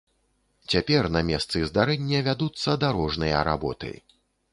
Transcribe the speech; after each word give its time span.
Цяпер 0.73 1.09
на 1.15 1.21
месцы 1.27 1.61
здарэння 1.71 2.21
вядуцца 2.29 2.75
дарожныя 2.85 3.45
работы. 3.49 3.91